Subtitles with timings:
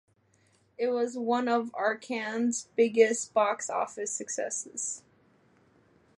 [0.79, 5.03] It was one of Arcand's biggest box office successes.